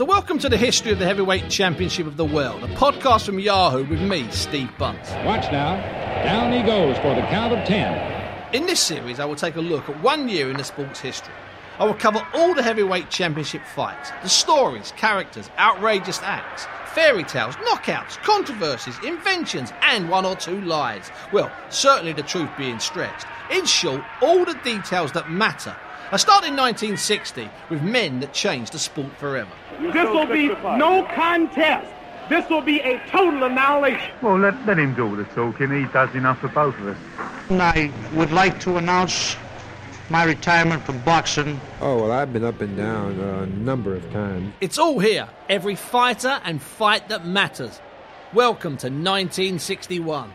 [0.00, 3.38] So, welcome to the history of the Heavyweight Championship of the World, a podcast from
[3.38, 5.10] Yahoo with me, Steve Bunce.
[5.26, 5.76] Watch now.
[6.24, 8.54] Down he goes for the count of 10.
[8.54, 11.34] In this series, I will take a look at one year in the sport's history.
[11.78, 17.56] I will cover all the heavyweight championship fights, the stories, characters, outrageous acts, fairy tales,
[17.56, 21.10] knockouts, controversies, inventions, and one or two lies.
[21.30, 23.26] Well, certainly the truth being stretched.
[23.50, 25.76] In short, all the details that matter.
[26.12, 29.52] I start in 1960 with men that changed the sport forever.
[29.80, 31.86] This will be no contest.
[32.28, 34.10] This will be a total annihilation.
[34.20, 35.70] Well, let, let him do all the talking.
[35.70, 36.96] He does enough for both of us.
[37.50, 39.36] I would like to announce
[40.08, 41.60] my retirement from boxing.
[41.80, 44.52] Oh, well, I've been up and down a number of times.
[44.60, 45.28] It's all here.
[45.48, 47.80] Every fighter and fight that matters.
[48.32, 50.32] Welcome to 1961.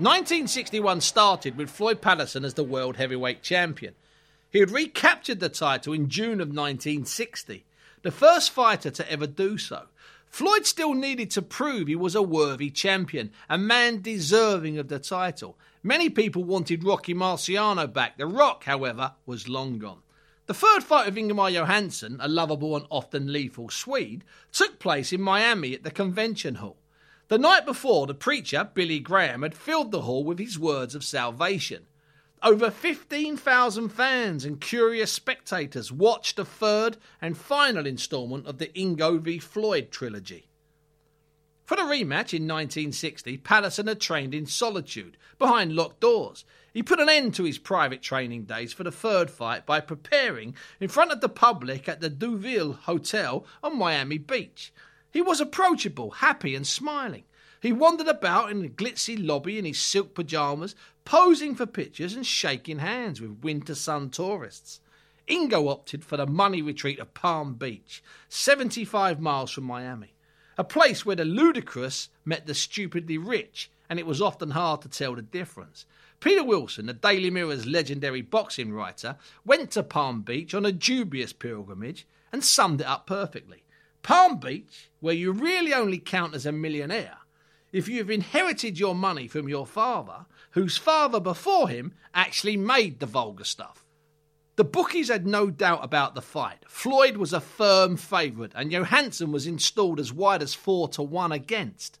[0.00, 3.94] 1961 started with Floyd Patterson as the world heavyweight champion.
[4.50, 7.66] He had recaptured the title in June of 1960,
[8.00, 9.82] the first fighter to ever do so.
[10.24, 14.98] Floyd still needed to prove he was a worthy champion, a man deserving of the
[14.98, 15.58] title.
[15.82, 18.16] Many people wanted Rocky Marciano back.
[18.16, 20.00] The Rock, however, was long gone.
[20.46, 25.20] The third fight of Ingemar Johansson, a lovable and often lethal Swede, took place in
[25.20, 26.78] Miami at the convention hall.
[27.30, 31.04] The night before, the preacher, Billy Graham, had filled the hall with his words of
[31.04, 31.86] salvation.
[32.42, 39.20] Over 15,000 fans and curious spectators watched the third and final instalment of the Ingo
[39.20, 39.38] v.
[39.38, 40.48] Floyd trilogy.
[41.64, 46.44] For the rematch in 1960, Patterson had trained in solitude, behind locked doors.
[46.74, 50.56] He put an end to his private training days for the third fight by preparing
[50.80, 54.72] in front of the public at the Deauville Hotel on Miami Beach.
[55.12, 57.24] He was approachable, happy, and smiling.
[57.60, 62.26] He wandered about in the glitzy lobby in his silk pajamas, posing for pictures and
[62.26, 64.80] shaking hands with winter sun tourists.
[65.28, 70.14] Ingo opted for the money retreat of Palm Beach, 75 miles from Miami,
[70.56, 74.88] a place where the ludicrous met the stupidly rich, and it was often hard to
[74.88, 75.86] tell the difference.
[76.20, 81.32] Peter Wilson, the Daily Mirror's legendary boxing writer, went to Palm Beach on a dubious
[81.32, 83.64] pilgrimage and summed it up perfectly.
[84.02, 87.18] Palm Beach, where you really only count as a millionaire
[87.72, 92.98] if you have inherited your money from your father, whose father before him actually made
[92.98, 93.84] the vulgar stuff.
[94.56, 96.64] The bookies had no doubt about the fight.
[96.66, 101.32] Floyd was a firm favourite, and Johansson was installed as wide as four to one
[101.32, 101.98] against.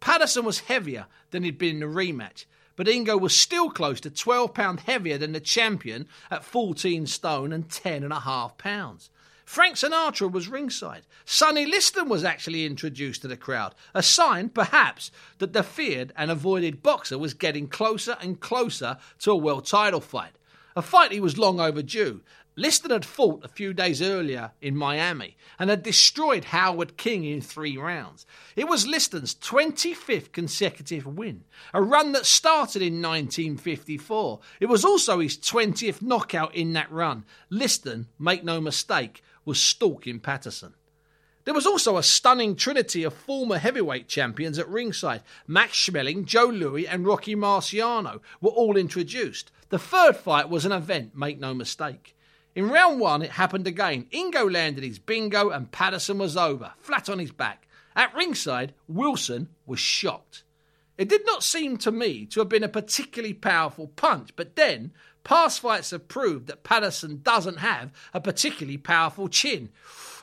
[0.00, 4.10] Patterson was heavier than he'd been in the rematch, but Ingo was still close to
[4.10, 9.10] 12 pound heavier than the champion at 14 stone and 10 and a half pounds.
[9.44, 11.02] Frank Sinatra was ringside.
[11.24, 16.30] Sonny Liston was actually introduced to the crowd, a sign, perhaps, that the feared and
[16.30, 20.32] avoided boxer was getting closer and closer to a world title fight.
[20.74, 22.22] A fight he was long overdue.
[22.54, 27.40] Liston had fought a few days earlier in Miami and had destroyed Howard King in
[27.40, 28.26] three rounds.
[28.56, 34.40] It was Liston's 25th consecutive win, a run that started in 1954.
[34.60, 37.24] It was also his 20th knockout in that run.
[37.48, 40.74] Liston, make no mistake, was stalking Patterson.
[41.44, 45.22] There was also a stunning trinity of former heavyweight champions at ringside.
[45.46, 49.50] Max Schmeling, Joe Louis, and Rocky Marciano were all introduced.
[49.70, 52.16] The third fight was an event, make no mistake.
[52.54, 54.06] In round one, it happened again.
[54.12, 57.66] Ingo landed his bingo and Patterson was over, flat on his back.
[57.96, 60.44] At ringside, Wilson was shocked.
[60.98, 64.92] It did not seem to me to have been a particularly powerful punch, but then
[65.24, 69.70] past fights have proved that Patterson doesn't have a particularly powerful chin.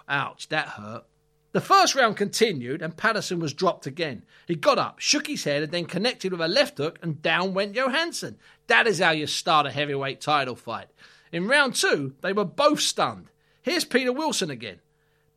[0.07, 1.05] Ouch, that hurt.
[1.51, 4.23] The first round continued and Patterson was dropped again.
[4.47, 7.53] He got up, shook his head, and then connected with a left hook, and down
[7.53, 8.37] went Johansson.
[8.67, 10.87] That is how you start a heavyweight title fight.
[11.31, 13.31] In round two, they were both stunned.
[13.61, 14.79] Here's Peter Wilson again.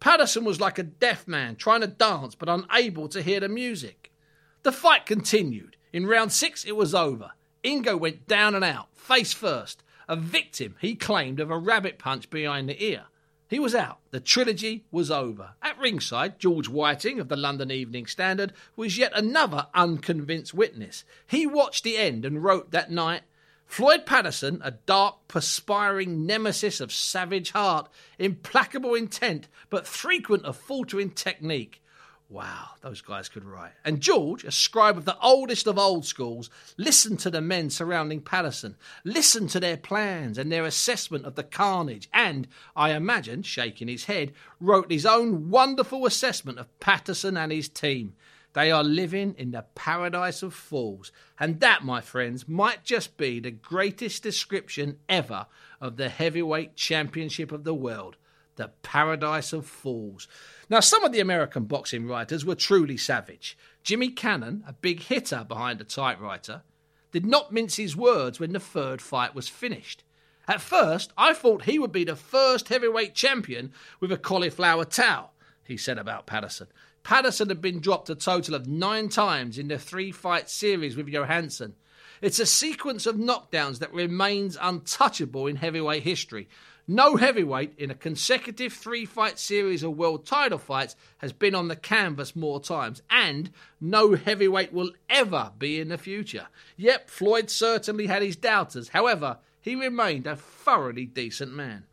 [0.01, 4.11] Patterson was like a deaf man trying to dance but unable to hear the music.
[4.65, 5.77] The fight continued.
[5.93, 7.33] In round six, it was over.
[7.65, 12.29] Ingo went down and out, face first, a victim, he claimed, of a rabbit punch
[12.29, 13.05] behind the ear.
[13.49, 13.99] He was out.
[14.13, 15.51] The trilogy was over.
[15.61, 21.05] At ringside, George Whiting of the London Evening Standard was yet another unconvinced witness.
[21.27, 23.25] He watched the end and wrote that night
[23.67, 31.11] Floyd Patterson, a dark, perspiring nemesis of savage heart, implacable intent, but frequent of faltering
[31.11, 31.82] technique,
[32.33, 33.73] Wow, those guys could write.
[33.85, 36.49] And George, a scribe of the oldest of old schools,
[36.79, 41.43] listened to the men surrounding Patterson, listened to their plans and their assessment of the
[41.43, 47.53] carnage, and, I imagine, shaking his head, wrote his own wonderful assessment of Patterson and
[47.53, 48.15] his team.
[48.55, 51.13] They are living in the paradise of fools.
[51.39, 55.49] And that, my friends, might just be the greatest description ever
[55.83, 58.17] of the heavyweight championship of the world
[58.57, 60.29] the paradise of fools.
[60.73, 63.59] Now, some of the American boxing writers were truly savage.
[63.83, 66.63] Jimmy Cannon, a big hitter behind a typewriter,
[67.11, 70.03] did not mince his words when the third fight was finished.
[70.49, 75.35] At first, I thought he would be the first heavyweight champion with a cauliflower towel,
[75.63, 76.69] he said about Patterson.
[77.03, 81.07] Patterson had been dropped a total of nine times in the three fight series with
[81.07, 81.75] Johansson.
[82.23, 86.49] It's a sequence of knockdowns that remains untouchable in heavyweight history,
[86.87, 91.69] no heavyweight in a consecutive three fight series of world title fights has been on
[91.69, 93.51] the canvas more times, and
[93.81, 96.49] no heavyweight will ever be in the future.
[96.77, 101.85] Yep, Floyd certainly had his doubters, however, he remained a thoroughly decent man.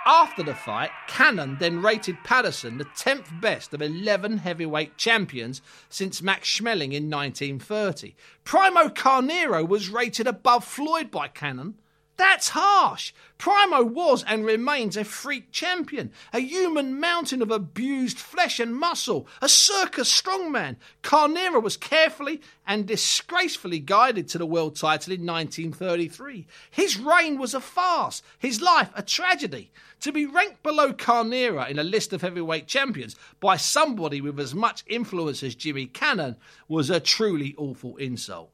[0.05, 6.23] After the fight, Cannon then rated Patterson the 10th best of 11 heavyweight champions since
[6.23, 8.15] Max Schmeling in 1930.
[8.43, 11.75] Primo Carnera was rated above Floyd by Cannon.
[12.21, 13.13] That's harsh.
[13.39, 19.27] Primo was and remains a freak champion, a human mountain of abused flesh and muscle,
[19.41, 20.75] a circus strongman.
[21.01, 26.45] Carnera was carefully and disgracefully guided to the world title in 1933.
[26.69, 29.71] His reign was a farce, his life a tragedy.
[30.01, 34.53] To be ranked below Carnera in a list of heavyweight champions by somebody with as
[34.53, 36.35] much influence as Jimmy Cannon
[36.67, 38.51] was a truly awful insult.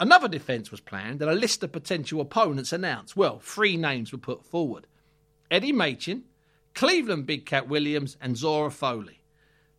[0.00, 3.16] Another defence was planned and a list of potential opponents announced.
[3.16, 4.86] Well, three names were put forward
[5.50, 6.24] Eddie Machen,
[6.74, 9.20] Cleveland Big Cat Williams, and Zora Folley.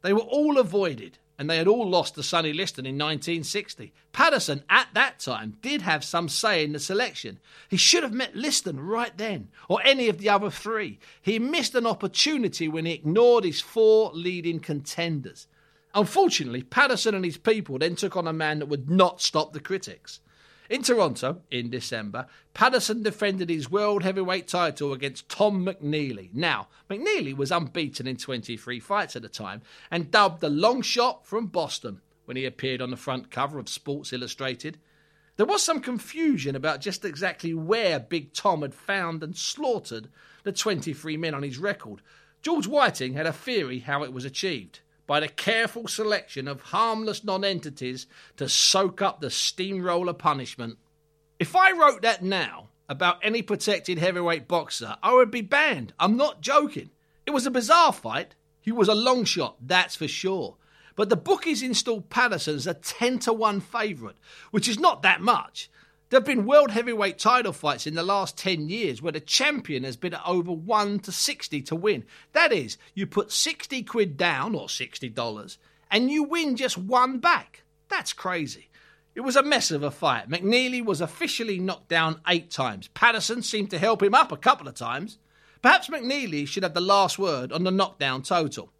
[0.02, 3.94] They were all avoided and they had all lost to Sonny Liston in 1960.
[4.14, 7.40] Patterson, at that time, did have some say in the selection.
[7.70, 11.00] He should have met Liston right then, or any of the other three.
[11.22, 15.48] He missed an opportunity when he ignored his four leading contenders.
[15.96, 19.62] Unfortunately, Patterson and his people then took on a man that would not stop the
[19.62, 20.20] critics.
[20.70, 26.34] In Toronto, in December, Patterson defended his world heavyweight title against Tom McNeely.
[26.34, 31.26] Now, McNeely was unbeaten in 23 fights at the time and dubbed the long shot
[31.26, 34.78] from Boston when he appeared on the front cover of Sports Illustrated.
[35.38, 40.10] There was some confusion about just exactly where Big Tom had found and slaughtered
[40.44, 42.02] the 23 men on his record.
[42.42, 47.24] George Whiting had a theory how it was achieved by the careful selection of harmless
[47.24, 48.08] nonentities
[48.38, 50.78] to soak up the steamroller punishment.
[51.40, 55.94] If I wrote that now about any protected heavyweight boxer, I would be banned.
[56.00, 56.90] I'm not joking.
[57.26, 58.36] It was a bizarre fight.
[58.62, 60.58] He was a long shot, that's for sure.
[60.96, 64.16] But the bookies installed Patterson as a 10 to 1 favourite,
[64.52, 65.70] which is not that much.
[66.10, 69.84] There have been world heavyweight title fights in the last 10 years where the champion
[69.84, 72.06] has been at over 1 to 60 to win.
[72.34, 75.58] That is, you put 60 quid down, or $60,
[75.90, 77.64] and you win just one back.
[77.90, 78.70] That's crazy.
[79.16, 80.30] It was a mess of a fight.
[80.30, 82.88] McNeely was officially knocked down eight times.
[82.90, 85.18] Patterson seemed to help him up a couple of times.
[85.64, 88.72] Perhaps McNeely should have the last word on the knockdown total.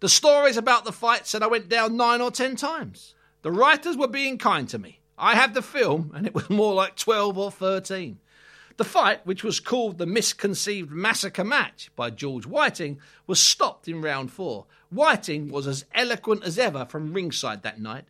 [0.00, 3.14] The stories about the fight said I went down nine or ten times.
[3.40, 5.00] The writers were being kind to me.
[5.18, 8.18] I had the film, and it was more like 12 or 13.
[8.76, 14.02] The fight, which was called the Misconceived Massacre Match by George Whiting, was stopped in
[14.02, 14.66] round four.
[14.90, 18.04] Whiting was as eloquent as ever from ringside that night.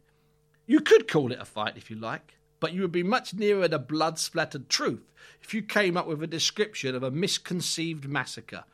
[0.66, 3.68] You could call it a fight if you like, but you would be much nearer
[3.68, 8.64] the blood splattered truth if you came up with a description of a misconceived massacre.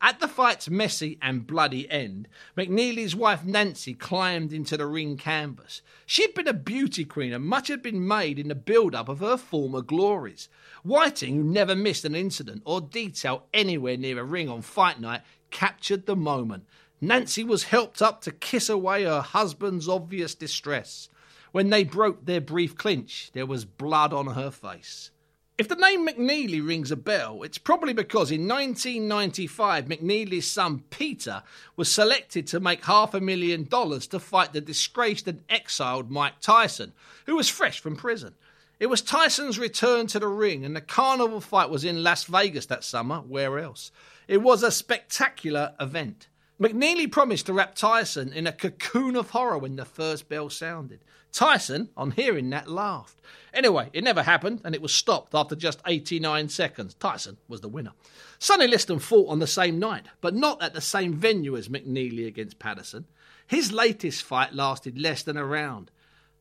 [0.00, 5.82] At the fight's messy and bloody end, McNeely's wife Nancy climbed into the ring canvas.
[6.06, 9.18] She'd been a beauty queen, and much had been made in the build up of
[9.18, 10.48] her former glories.
[10.84, 15.22] Whiting, who never missed an incident or detail anywhere near a ring on fight night,
[15.50, 16.64] captured the moment.
[17.00, 21.08] Nancy was helped up to kiss away her husband's obvious distress.
[21.50, 25.10] When they broke their brief clinch, there was blood on her face.
[25.58, 31.42] If the name McNeely rings a bell, it's probably because in 1995 McNeely's son Peter
[31.74, 36.38] was selected to make half a million dollars to fight the disgraced and exiled Mike
[36.40, 36.92] Tyson,
[37.26, 38.36] who was fresh from prison.
[38.78, 42.66] It was Tyson's return to the ring, and the carnival fight was in Las Vegas
[42.66, 43.16] that summer.
[43.16, 43.90] Where else?
[44.28, 46.28] It was a spectacular event.
[46.60, 50.98] McNeely promised to wrap Tyson in a cocoon of horror when the first bell sounded.
[51.30, 53.20] Tyson, on hearing that, laughed.
[53.54, 56.94] Anyway, it never happened, and it was stopped after just 89 seconds.
[56.94, 57.92] Tyson was the winner.
[58.40, 62.26] Sonny Liston fought on the same night, but not at the same venue as McNeely
[62.26, 63.04] against Patterson.
[63.46, 65.92] His latest fight lasted less than a round.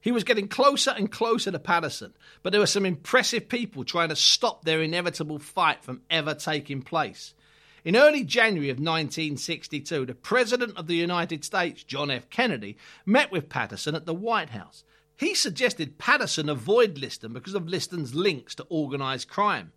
[0.02, 4.10] He was getting closer and closer to Patterson, but there were some impressive people trying
[4.10, 7.34] to stop their inevitable fight from ever taking place.
[7.88, 12.30] In early January of 1962, the President of the United States, John F.
[12.30, 12.76] Kennedy,
[13.06, 14.84] met with Patterson at the White House.
[15.16, 19.72] He suggested Patterson avoid Liston because of Liston's links to organised crime.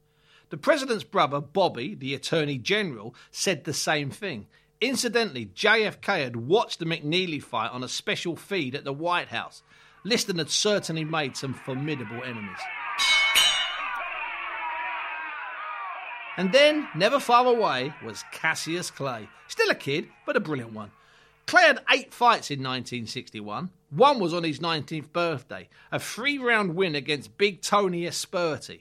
[0.48, 4.48] The President's brother, Bobby, the Attorney General, said the same thing.
[4.80, 9.62] Incidentally, JFK had watched the McNeely fight on a special feed at the White House.
[10.02, 12.58] Liston had certainly made some formidable enemies.
[16.40, 19.28] And then, never far away, was Cassius Clay.
[19.46, 20.90] Still a kid, but a brilliant one.
[21.44, 23.68] Clay had eight fights in 1961.
[23.90, 28.80] One was on his 19th birthday, a three round win against Big Tony Esperti.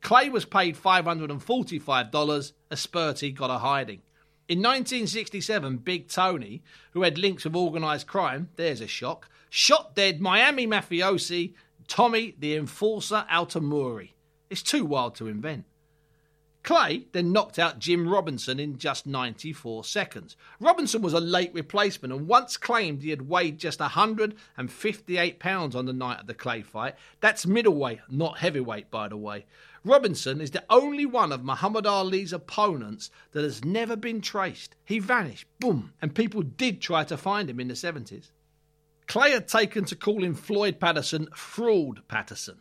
[0.00, 4.02] Clay was paid $545, Esperti got a hiding.
[4.48, 6.62] In 1967, Big Tony,
[6.92, 11.54] who had links with organised crime, there's a shock, shot dead Miami mafiosi
[11.88, 14.10] Tommy the Enforcer Altamura.
[14.48, 15.64] It's too wild to invent.
[16.62, 20.36] Clay then knocked out Jim Robinson in just 94 seconds.
[20.60, 25.86] Robinson was a late replacement and once claimed he had weighed just 158 pounds on
[25.86, 26.96] the night of the Clay fight.
[27.20, 29.46] That's middleweight, not heavyweight, by the way.
[29.84, 34.76] Robinson is the only one of Muhammad Ali's opponents that has never been traced.
[34.84, 38.30] He vanished, boom, and people did try to find him in the 70s.
[39.06, 42.60] Clay had taken to calling Floyd Patterson Fraud Patterson.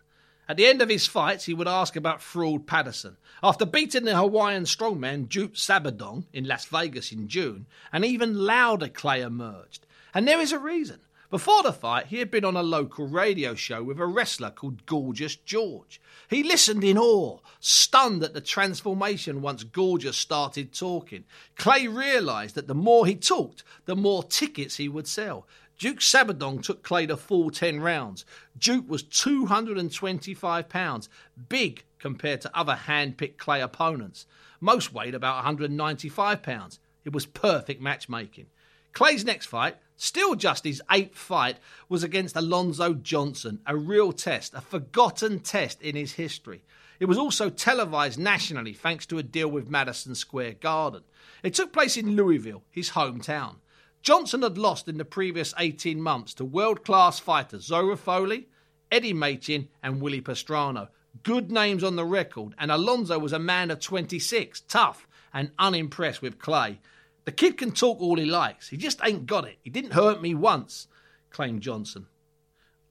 [0.50, 3.18] At the end of his fights, he would ask about Fraud Patterson.
[3.44, 8.88] After beating the Hawaiian strongman Duke Sabedong in Las Vegas in June, an even louder
[8.88, 9.86] Clay emerged.
[10.12, 11.02] And there is a reason.
[11.30, 14.88] Before the fight, he had been on a local radio show with a wrestler called
[14.88, 16.02] Gorgeous George.
[16.28, 21.26] He listened in awe, stunned at the transformation once Gorgeous started talking.
[21.56, 25.46] Clay realised that the more he talked, the more tickets he would sell.
[25.78, 28.26] Duke Sabedong took Clay to full 10 rounds.
[28.58, 31.10] Duke was 225 pounds,
[31.48, 34.26] big compared to other hand-picked Clay opponents.
[34.60, 36.80] Most weighed about 195 pounds.
[37.06, 38.48] It was perfect matchmaking.
[38.94, 41.58] Clay's next fight, still just his eighth fight,
[41.90, 46.64] was against Alonzo Johnson, a real test, a forgotten test in his history.
[47.00, 51.04] It was also televised nationally thanks to a deal with Madison Square Garden.
[51.44, 53.58] It took place in Louisville, his hometown.
[54.02, 58.46] Johnson had lost in the previous 18 months to world class fighters Zora Folley,
[58.92, 60.88] Eddie Machen, and Willie Pastrano.
[61.24, 66.22] Good names on the record, and Alonzo was a man of 26, tough and unimpressed
[66.22, 66.80] with Clay.
[67.26, 69.58] The kid can talk all he likes, he just ain't got it.
[69.62, 70.88] He didn't hurt me once,
[71.30, 72.08] claimed Johnson.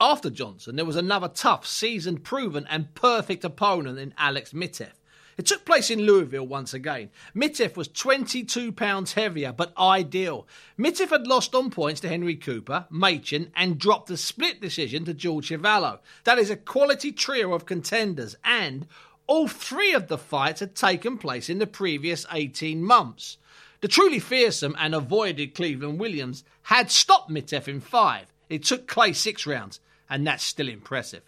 [0.00, 4.92] After Johnson, there was another tough, seasoned, proven, and perfect opponent in Alex Miteff.
[5.36, 7.10] It took place in Louisville once again.
[7.34, 10.48] Miteff was 22 pounds heavier, but ideal.
[10.76, 15.14] Miteff had lost on points to Henry Cooper, Machen, and dropped a split decision to
[15.14, 16.00] George Chuvalo.
[16.24, 18.88] That is a quality trio of contenders, and
[19.28, 23.36] all three of the fights had taken place in the previous 18 months.
[23.80, 28.32] The truly fearsome and avoided Cleveland Williams had stopped Miteff in five.
[28.48, 29.78] It took Clay six rounds,
[30.10, 31.22] and that's still impressive.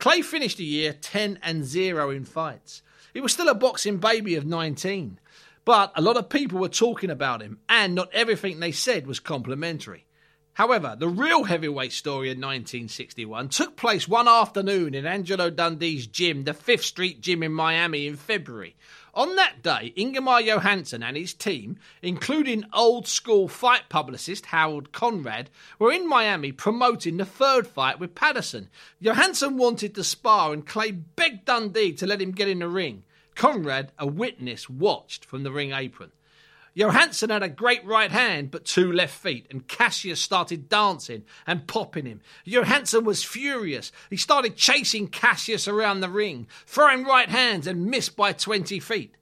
[0.00, 2.82] Clay finished the year 10 and 0 in fights.
[3.12, 5.20] He was still a boxing baby of 19.
[5.66, 9.20] But a lot of people were talking about him, and not everything they said was
[9.20, 10.06] complimentary.
[10.60, 16.44] However, the real heavyweight story in 1961 took place one afternoon in Angelo Dundee's gym,
[16.44, 18.76] the Fifth Street Gym in Miami, in February.
[19.14, 25.48] On that day, Ingemar Johansson and his team, including old school fight publicist Harold Conrad,
[25.78, 28.68] were in Miami promoting the third fight with Patterson.
[29.00, 33.04] Johansson wanted to spar and Clay begged Dundee to let him get in the ring.
[33.34, 36.12] Conrad, a witness, watched from the ring apron.
[36.74, 41.66] Johansson had a great right hand, but two left feet, and Cassius started dancing and
[41.66, 42.20] popping him.
[42.44, 43.90] Johansson was furious.
[44.08, 49.14] He started chasing Cassius around the ring, throwing right hands and missed by 20 feet.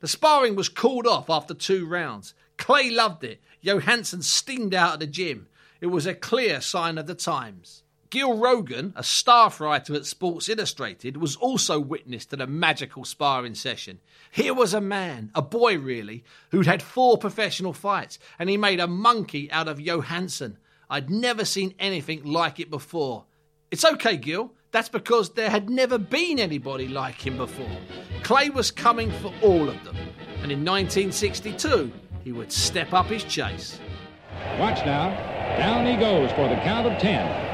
[0.00, 2.34] The sparring was called off after two rounds.
[2.56, 3.40] Clay loved it.
[3.62, 5.46] Johansson steamed out of the gym.
[5.80, 7.83] It was a clear sign of the times.
[8.14, 13.56] Gil Rogin, a staff writer at Sports Illustrated, was also witness to the magical sparring
[13.56, 13.98] session.
[14.30, 18.78] Here was a man, a boy really, who'd had four professional fights, and he made
[18.78, 20.58] a monkey out of Johansson.
[20.88, 23.24] I'd never seen anything like it before.
[23.72, 24.52] It's okay, Gil.
[24.70, 27.76] That's because there had never been anybody like him before.
[28.22, 29.96] Clay was coming for all of them,
[30.40, 31.90] and in 1962,
[32.22, 33.80] he would step up his chase.
[34.60, 35.08] Watch now.
[35.58, 37.53] Down he goes for the count of 10.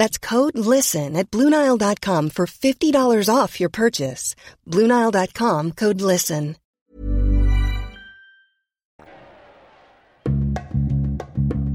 [0.00, 4.34] That's code LISTEN at Bluenile.com for $50 off your purchase.
[4.66, 6.56] Bluenile.com code LISTEN.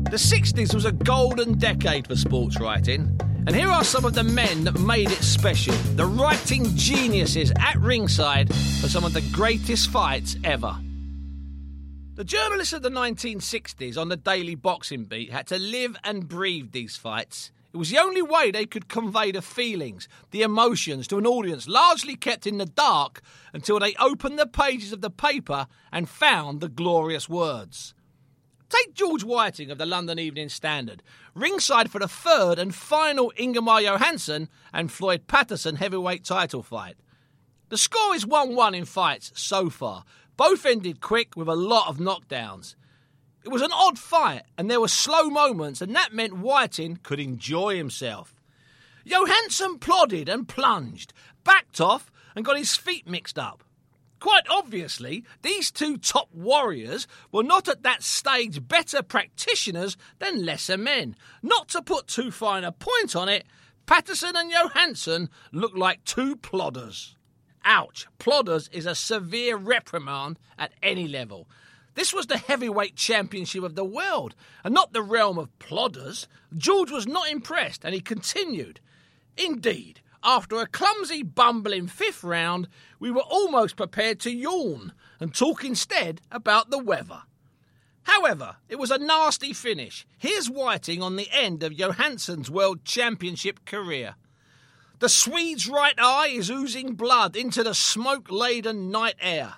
[0.10, 4.24] The 60s was a golden decade for sports writing, and here are some of the
[4.24, 5.76] men that made it special.
[5.96, 8.50] The writing geniuses at ringside
[8.82, 10.76] for some of the greatest fights ever.
[12.16, 16.72] The journalists of the 1960s on the daily boxing beat had to live and breathe
[16.72, 17.52] these fights.
[17.76, 21.68] It was the only way they could convey the feelings, the emotions to an audience
[21.68, 26.62] largely kept in the dark until they opened the pages of the paper and found
[26.62, 27.94] the glorious words.
[28.70, 33.82] Take George Whiting of the London Evening Standard, ringside for the third and final Ingemar
[33.82, 36.96] Johansson and Floyd Patterson heavyweight title fight.
[37.68, 40.06] The score is 1 1 in fights so far.
[40.38, 42.76] Both ended quick with a lot of knockdowns.
[43.46, 47.20] It was an odd fight, and there were slow moments, and that meant Whiting could
[47.20, 48.34] enjoy himself.
[49.06, 53.64] Johansson plodded and plunged, backed off, and got his feet mixed up.
[54.20, 60.76] Quite obviously, these two top warriors were not at that stage better practitioners than lesser
[60.76, 61.16] men.
[61.44, 63.46] Not to put too fine a point on it,
[63.86, 67.14] Patterson and Johansson looked like two plodders.
[67.64, 71.48] Ouch, plodders is a severe reprimand at any level.
[71.96, 76.28] This was the heavyweight championship of the world, and not the realm of plodders.
[76.56, 78.80] George was not impressed, and he continued.
[79.38, 82.68] Indeed, after a clumsy, bumbling fifth round,
[83.00, 87.24] we were almost prepared to yawn and talk instead about the weather.
[88.04, 90.06] However, it was a nasty finish.
[90.18, 94.16] Here's Whiting on the end of Johansson's World Championship career.
[95.00, 99.56] The Swede's right eye is oozing blood into the smoke laden night air.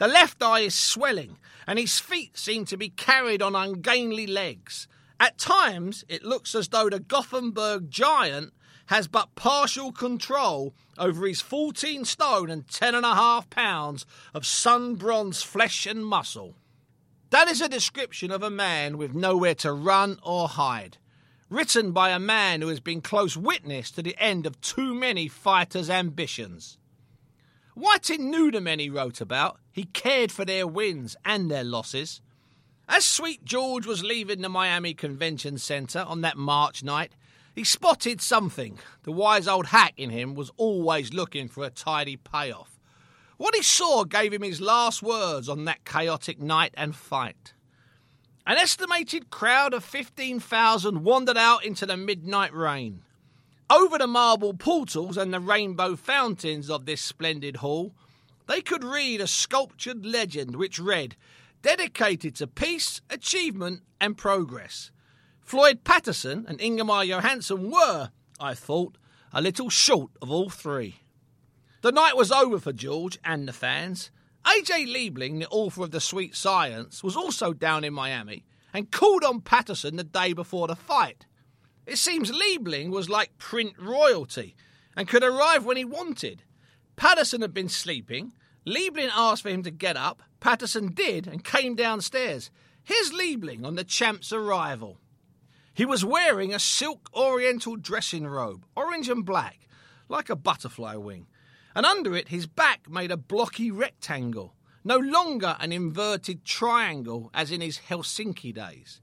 [0.00, 1.36] The left eye is swelling,
[1.66, 4.88] and his feet seem to be carried on ungainly legs.
[5.20, 8.54] At times, it looks as though the Gothenburg giant
[8.86, 14.46] has but partial control over his 14 stone and 10 and a half pounds of
[14.46, 16.56] sun bronzed flesh and muscle.
[17.28, 20.96] That is a description of a man with nowhere to run or hide,
[21.50, 25.28] written by a man who has been close witness to the end of too many
[25.28, 26.78] fighters' ambitions.
[27.74, 32.20] Whiting knew the men he wrote about, he cared for their wins and their losses.
[32.88, 37.12] As Sweet George was leaving the Miami Convention Center on that March night,
[37.54, 38.78] He spotted something.
[39.02, 42.78] The wise old hack in him was always looking for a tidy payoff.
[43.36, 47.54] What he saw gave him his last words on that chaotic night and fight.
[48.46, 53.02] An estimated crowd of 15,000 wandered out into the midnight rain.
[53.70, 57.94] Over the marble portals and the rainbow fountains of this splendid hall,
[58.48, 61.14] they could read a sculptured legend which read,
[61.62, 64.90] Dedicated to peace, achievement, and progress.
[65.40, 68.98] Floyd Patterson and Ingemar Johansson were, I thought,
[69.32, 71.02] a little short of all three.
[71.82, 74.10] The night was over for George and the fans.
[74.44, 79.22] AJ Liebling, the author of The Sweet Science, was also down in Miami and called
[79.22, 81.26] on Patterson the day before the fight.
[81.90, 84.54] It seems Liebling was like print royalty
[84.96, 86.44] and could arrive when he wanted.
[86.96, 88.32] Patterson had been sleeping.
[88.66, 90.22] Liebling asked for him to get up.
[90.38, 92.50] Patterson did and came downstairs.
[92.84, 94.98] Here's Liebling on the champ's arrival.
[95.74, 99.66] He was wearing a silk oriental dressing robe, orange and black,
[100.08, 101.26] like a butterfly wing
[101.74, 107.50] and under it his back made a blocky rectangle, no longer an inverted triangle as
[107.50, 109.00] in his Helsinki days.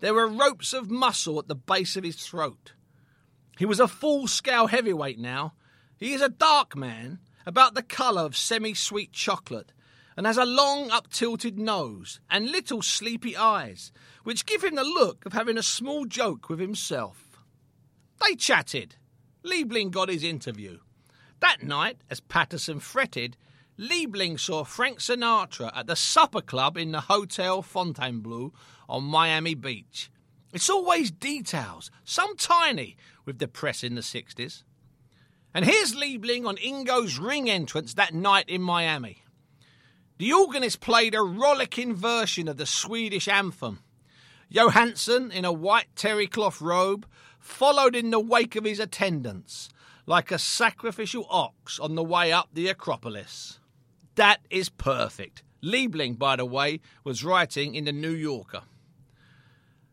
[0.00, 2.72] There were ropes of muscle at the base of his throat.
[3.58, 5.54] He was a full scale heavyweight now.
[5.96, 9.72] He is a dark man, about the colour of semi sweet chocolate,
[10.16, 14.84] and has a long up tilted nose and little sleepy eyes, which give him the
[14.84, 17.38] look of having a small joke with himself.
[18.24, 18.96] They chatted.
[19.44, 20.78] Liebling got his interview.
[21.40, 23.36] That night, as Patterson fretted,
[23.76, 28.52] Liebling saw Frank Sinatra at the supper club in the Hotel Fontainebleau
[28.88, 30.10] on Miami Beach.
[30.52, 34.62] It's always details, some tiny, with the press in the 60s.
[35.52, 39.22] And here's Liebling on Ingo's ring entrance that night in Miami.
[40.18, 43.80] The organist played a rollicking version of the Swedish anthem.
[44.48, 47.06] Johansson, in a white terry cloth robe,
[47.40, 49.68] followed in the wake of his attendants,
[50.06, 53.58] like a sacrificial ox on the way up the Acropolis.
[54.14, 55.42] That is perfect.
[55.62, 58.62] Liebling, by the way, was writing in the New Yorker.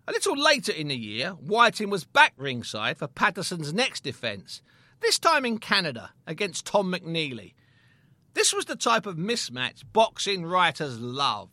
[0.08, 4.62] A little later in the year, Whiting was back ringside for Patterson's next defence,
[5.00, 7.54] this time in Canada against Tom McNeely.
[8.34, 11.50] This was the type of mismatch boxing writers love.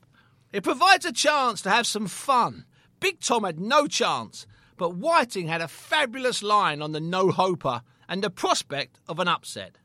[0.50, 2.64] It provides a chance to have some fun.
[3.00, 4.46] Big Tom had no chance,
[4.78, 9.28] but Whiting had a fabulous line on the no hoper and the prospect of an
[9.28, 9.76] upset.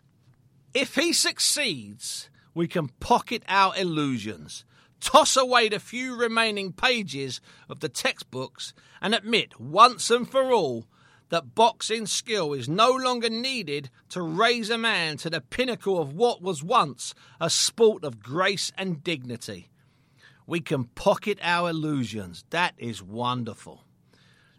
[0.73, 4.63] If he succeeds, we can pocket our illusions,
[5.03, 10.85] toss away the few remaining pages of the textbooks, and admit once and for all
[11.29, 16.13] that boxing skill is no longer needed to raise a man to the pinnacle of
[16.13, 19.69] what was once a sport of grace and dignity.
[20.45, 22.43] We can pocket our illusions.
[22.51, 23.83] That is wonderful.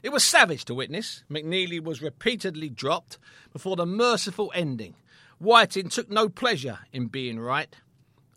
[0.02, 1.24] It was savage to witness.
[1.30, 3.18] McNeely was repeatedly dropped
[3.52, 4.96] before the merciful ending.
[5.38, 7.74] Whiting took no pleasure in being right.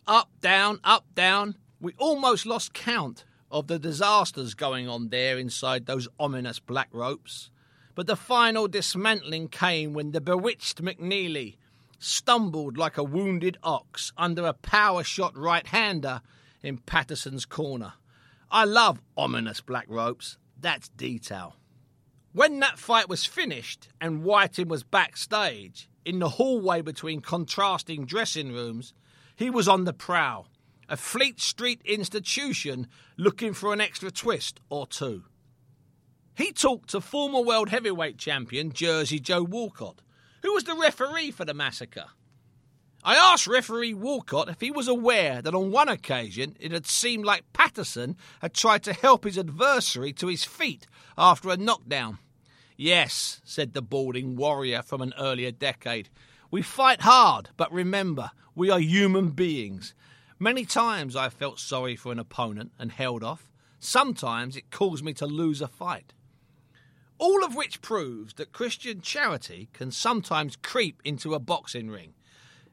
[0.05, 1.55] Up, down, up, down.
[1.79, 7.49] We almost lost count of the disasters going on there inside those ominous black ropes.
[7.95, 11.57] But the final dismantling came when the bewitched McNeely
[11.99, 16.21] stumbled like a wounded ox under a power shot right hander
[16.61, 17.93] in Patterson's corner.
[18.51, 20.37] I love ominous black ropes.
[20.59, 21.55] That's detail.
[22.33, 28.51] When that fight was finished and Whiting was backstage, in the hallway between contrasting dressing
[28.51, 28.93] rooms,
[29.35, 30.47] he was on the prowl,
[30.89, 35.23] a Fleet Street institution looking for an extra twist or two.
[36.35, 40.01] He talked to former world heavyweight champion Jersey Joe Walcott,
[40.43, 42.05] who was the referee for the massacre.
[43.03, 47.25] I asked referee Walcott if he was aware that on one occasion it had seemed
[47.25, 52.19] like Patterson had tried to help his adversary to his feet after a knockdown.
[52.75, 56.09] Yes, said the balding warrior from an earlier decade.
[56.51, 59.95] We fight hard, but remember, we are human beings.
[60.39, 63.49] Many times I felt sorry for an opponent and held off.
[63.79, 66.13] Sometimes it caused me to lose a fight.
[67.17, 72.13] All of which proves that Christian charity can sometimes creep into a boxing ring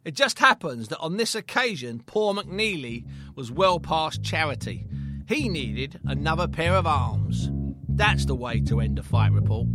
[0.04, 4.86] it just happens that on this occasion, poor McNeely was well past charity.
[5.26, 7.50] He needed another pair of arms.
[7.88, 9.66] That's the way to end a fight report.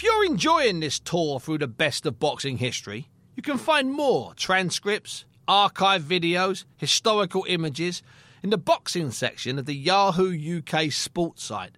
[0.00, 4.32] If you're enjoying this tour through the best of boxing history, you can find more
[4.32, 8.02] transcripts, archive videos, historical images
[8.42, 11.76] in the boxing section of the Yahoo UK sports site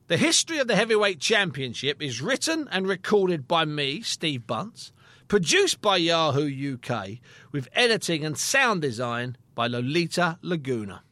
[0.08, 4.92] The history of the Heavyweight Championship is written and recorded by me, Steve Bunce,
[5.28, 7.12] Produced by Yahoo UK,
[7.50, 11.02] with editing and sound design by Lolita Laguna.